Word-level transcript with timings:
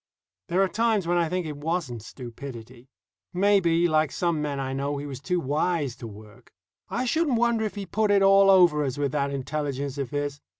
There 0.47 0.63
are 0.63 0.67
times 0.67 1.05
when 1.05 1.19
I 1.19 1.29
think 1.29 1.45
it 1.45 1.57
wasn't 1.57 2.01
stupidity. 2.01 2.89
Maybe, 3.33 3.87
like 3.87 4.11
some 4.11 4.41
men 4.41 4.59
I 4.59 4.73
know, 4.73 4.97
he 4.97 5.05
was 5.05 5.19
too 5.19 5.39
wise 5.39 5.95
to 5.97 6.07
work. 6.07 6.51
I 6.89 7.05
shouldn't 7.05 7.37
wonder 7.37 7.65
if 7.65 7.75
he 7.75 7.85
put 7.85 8.09
it 8.09 8.23
all 8.23 8.49
over 8.49 8.83
us 8.83 8.97
with 8.97 9.11
that 9.11 9.29
intelligence 9.29 9.99
of 9.99 10.09
his. 10.09 10.41